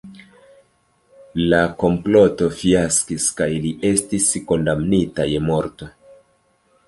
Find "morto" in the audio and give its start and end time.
5.51-5.91